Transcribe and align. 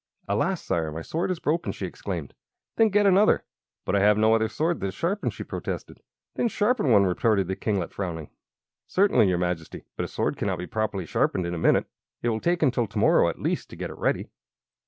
"Alas, 0.27 0.63
Sire! 0.63 0.91
my 0.91 1.03
sword 1.03 1.29
is 1.29 1.37
broken!" 1.37 1.71
she 1.71 1.85
exclaimed. 1.85 2.33
"Then 2.75 2.89
get 2.89 3.05
another." 3.05 3.43
"But 3.85 3.95
I 3.95 3.99
have 3.99 4.17
no 4.17 4.33
other 4.33 4.49
sword 4.49 4.79
that 4.79 4.87
is 4.87 4.95
sharpened," 4.95 5.31
she 5.31 5.43
protested. 5.43 5.99
"Then 6.35 6.47
sharpen 6.47 6.89
one!" 6.89 7.05
retorted 7.05 7.47
the 7.47 7.55
kinglet, 7.55 7.93
frowning. 7.93 8.31
"Certainly, 8.87 9.29
your 9.29 9.37
Majesty. 9.37 9.83
But 9.95 10.05
a 10.05 10.07
sword 10.07 10.37
cannot 10.37 10.57
be 10.57 10.65
properly 10.65 11.05
sharpened 11.05 11.45
in 11.45 11.53
a 11.53 11.59
minute. 11.59 11.85
It 12.23 12.29
will 12.29 12.39
take 12.41 12.63
until 12.63 12.87
to 12.87 12.97
morrow, 12.97 13.29
at 13.29 13.39
least, 13.39 13.69
to 13.69 13.75
get 13.75 13.91
it 13.91 13.97
ready." 13.99 14.31